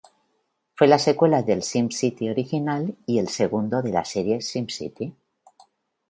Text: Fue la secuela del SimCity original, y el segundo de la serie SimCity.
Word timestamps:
Fue 0.73 0.87
la 0.87 0.97
secuela 0.97 1.43
del 1.43 1.61
SimCity 1.61 2.29
original, 2.31 2.97
y 3.05 3.19
el 3.19 3.27
segundo 3.29 3.83
de 3.83 3.91
la 3.91 4.03
serie 4.03 4.41
SimCity. 4.41 5.13